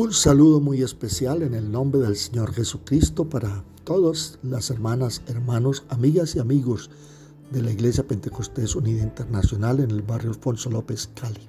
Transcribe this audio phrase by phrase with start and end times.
[0.00, 5.82] Un saludo muy especial en el nombre del Señor Jesucristo para todas las hermanas, hermanos,
[5.88, 6.88] amigas y amigos
[7.50, 11.48] de la Iglesia Pentecostés Unida Internacional en el barrio Alfonso López Cali.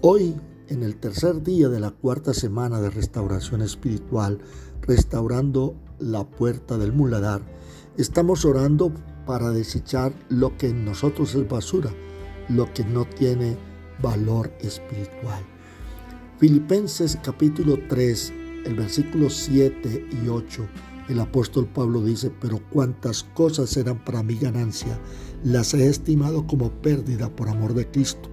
[0.00, 0.34] Hoy,
[0.70, 4.40] en el tercer día de la cuarta semana de restauración espiritual,
[4.80, 7.42] restaurando la puerta del muladar,
[7.96, 8.92] estamos orando
[9.24, 11.94] para desechar lo que en nosotros es basura,
[12.48, 13.56] lo que no tiene
[14.02, 15.51] valor espiritual.
[16.42, 18.32] Filipenses capítulo 3,
[18.66, 20.66] el versículo 7 y 8,
[21.08, 24.98] el apóstol Pablo dice, pero cuantas cosas eran para mi ganancia,
[25.44, 28.28] las he estimado como pérdida por amor de Cristo.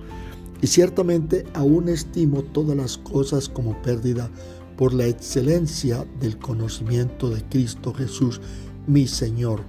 [0.59, 4.31] Y ciertamente aún estimo todas las cosas como pérdida
[4.75, 8.41] por la excelencia del conocimiento de Cristo Jesús,
[8.87, 9.61] mi Señor,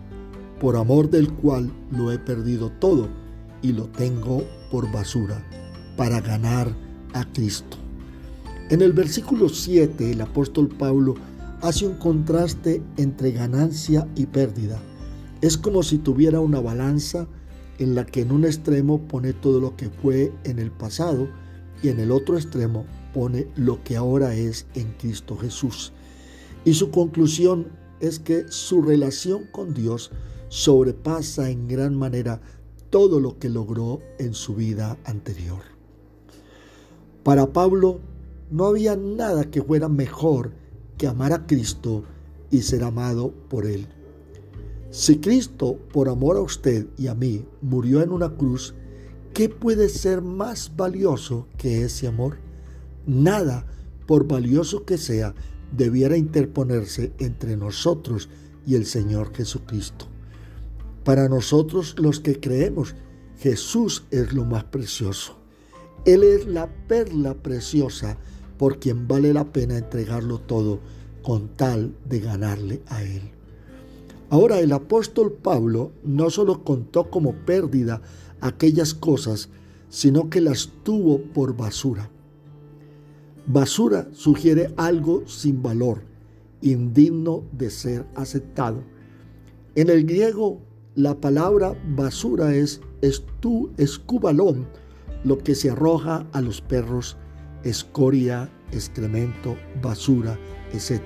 [0.59, 3.07] por amor del cual lo he perdido todo
[3.61, 5.47] y lo tengo por basura,
[5.99, 6.75] para ganar
[7.13, 7.80] a Cristo.
[8.71, 11.17] En el versículo 7 el apóstol Pablo
[11.61, 14.81] hace un contraste entre ganancia y pérdida.
[15.41, 17.27] Es como si tuviera una balanza
[17.79, 21.27] en la que en un extremo pone todo lo que fue en el pasado
[21.83, 25.93] y en el otro extremo pone lo que ahora es en Cristo Jesús.
[26.65, 27.67] Y su conclusión
[27.99, 30.13] es que su relación con Dios
[30.49, 32.41] sobrepasa en gran manera
[32.91, 35.63] todo lo que logró en su vida anterior.
[37.25, 37.99] Para Pablo,
[38.51, 40.53] no había nada que fuera mejor
[40.99, 42.05] que amar a Cristo
[42.51, 43.87] y ser amado por Él.
[44.91, 48.75] Si Cristo, por amor a usted y a mí, murió en una cruz,
[49.33, 52.39] ¿qué puede ser más valioso que ese amor?
[53.07, 53.67] Nada,
[54.07, 55.35] por valioso que sea,
[55.71, 58.29] debiera interponerse entre nosotros
[58.67, 60.07] y el Señor Jesucristo.
[61.05, 62.97] Para nosotros los que creemos,
[63.39, 65.39] Jesús es lo más precioso.
[66.05, 68.19] Él es la perla preciosa
[68.61, 70.81] por quien vale la pena entregarlo todo
[71.23, 73.23] con tal de ganarle a Él.
[74.29, 78.03] Ahora el apóstol Pablo no solo contó como pérdida
[78.43, 79.49] aquellas cosas,
[79.89, 82.11] sino que las tuvo por basura.
[83.47, 86.03] Basura sugiere algo sin valor,
[86.61, 88.83] indigno de ser aceptado.
[89.75, 90.61] En el griego,
[90.97, 94.69] la palabra basura es estu, escubalón,
[95.25, 97.17] lo que se arroja a los perros
[97.65, 100.39] escoria, excremento, basura,
[100.73, 101.03] etc.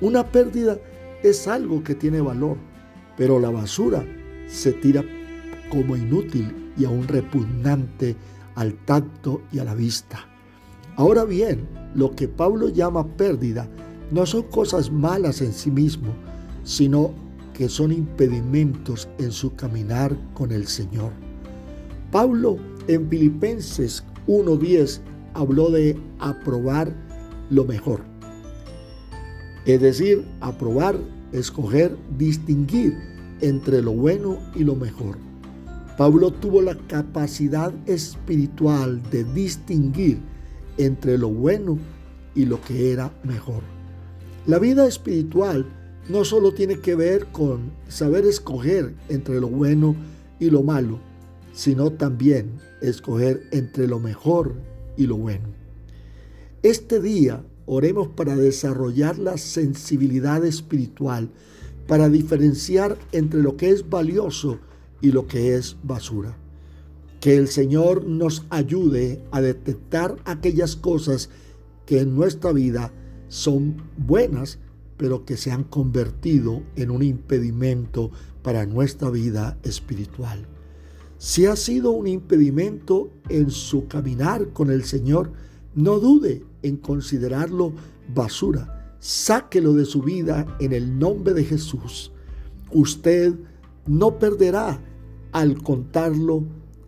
[0.00, 0.78] Una pérdida
[1.22, 2.56] es algo que tiene valor,
[3.16, 4.04] pero la basura
[4.46, 5.04] se tira
[5.70, 8.16] como inútil y aún repugnante
[8.54, 10.26] al tacto y a la vista.
[10.96, 13.68] Ahora bien, lo que Pablo llama pérdida
[14.10, 16.14] no son cosas malas en sí mismo,
[16.64, 17.12] sino
[17.52, 21.12] que son impedimentos en su caminar con el Señor.
[22.10, 25.00] Pablo en Filipenses 1.10
[25.36, 26.92] habló de aprobar
[27.50, 28.00] lo mejor.
[29.64, 30.98] Es decir, aprobar,
[31.32, 32.96] escoger, distinguir
[33.40, 35.18] entre lo bueno y lo mejor.
[35.98, 40.18] Pablo tuvo la capacidad espiritual de distinguir
[40.78, 41.78] entre lo bueno
[42.34, 43.62] y lo que era mejor.
[44.46, 45.66] La vida espiritual
[46.08, 49.96] no solo tiene que ver con saber escoger entre lo bueno
[50.38, 51.00] y lo malo,
[51.52, 52.52] sino también
[52.82, 54.54] escoger entre lo mejor
[54.96, 55.48] y lo bueno.
[56.62, 61.30] Este día oremos para desarrollar la sensibilidad espiritual,
[61.86, 64.58] para diferenciar entre lo que es valioso
[65.00, 66.36] y lo que es basura.
[67.20, 71.30] Que el Señor nos ayude a detectar aquellas cosas
[71.84, 72.92] que en nuestra vida
[73.28, 74.58] son buenas,
[74.96, 78.10] pero que se han convertido en un impedimento
[78.42, 80.46] para nuestra vida espiritual.
[81.18, 85.32] Si ha sido un impedimento en su caminar con el Señor,
[85.74, 87.72] no dude en considerarlo
[88.14, 88.96] basura.
[89.00, 92.12] Sáquelo de su vida en el nombre de Jesús.
[92.70, 93.34] Usted
[93.86, 94.80] no perderá
[95.32, 96.44] al contarlo,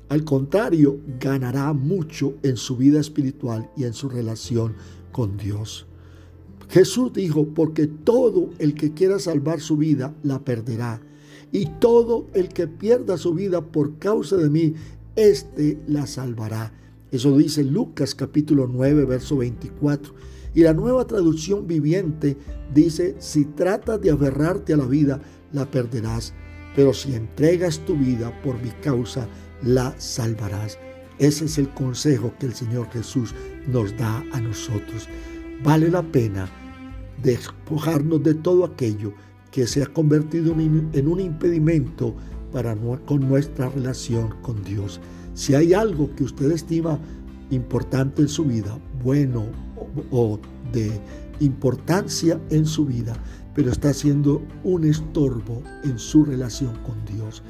[0.09, 4.75] al contrario, ganará mucho en su vida espiritual y en su relación
[5.13, 5.87] con Dios.
[6.69, 11.01] Jesús dijo, porque todo el que quiera salvar su vida la perderá
[11.53, 14.75] y todo el que pierda su vida por causa de mí,
[15.17, 16.73] éste la salvará.
[17.11, 20.15] Eso dice Lucas capítulo 9, verso 24.
[20.55, 22.37] Y la nueva traducción viviente
[22.75, 25.21] dice, si tratas de aferrarte a la vida,
[25.53, 26.35] la perderás,
[26.77, 29.27] pero si entregas tu vida por mi causa,
[29.63, 30.79] la salvarás.
[31.19, 33.35] Ese es el consejo que el Señor Jesús
[33.67, 35.09] nos da a nosotros.
[35.65, 36.49] Vale la pena
[37.23, 39.13] despojarnos de todo aquello
[39.51, 42.15] que se ha convertido en un impedimento
[42.53, 45.01] para con nuestra relación con Dios.
[45.35, 46.99] Si hay algo que usted estima
[47.51, 49.47] importante en su vida, bueno
[50.11, 50.39] o
[50.73, 50.91] de
[51.41, 53.15] importancia en su vida,
[53.59, 57.43] pero está siendo un estorbo en su relación con Dios.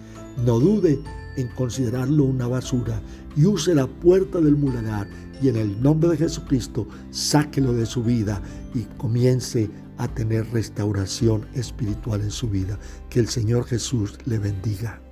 [0.43, 0.99] No dude
[1.37, 3.03] en considerarlo una basura
[3.37, 5.07] y use la puerta del muladar
[5.43, 8.41] y en el nombre de Jesucristo sáquelo de su vida
[8.75, 9.69] y comience
[9.99, 12.79] a tener restauración espiritual en su vida.
[13.11, 15.03] Que el Señor Jesús le bendiga.